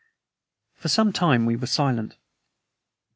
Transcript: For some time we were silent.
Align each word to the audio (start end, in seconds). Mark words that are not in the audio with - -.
For 0.73 0.87
some 0.89 1.13
time 1.13 1.45
we 1.45 1.55
were 1.55 1.67
silent. 1.67 2.17